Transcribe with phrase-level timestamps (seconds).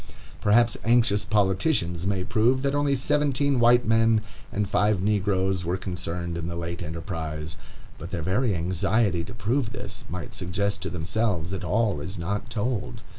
[0.41, 6.37] Perhaps anxious politicians may prove that only seventeen white men and five negroes were concerned
[6.39, 7.55] in the late enterprise,
[7.99, 12.49] but their very anxiety to prove this might suggest to themselves that all is not
[12.49, 13.03] told.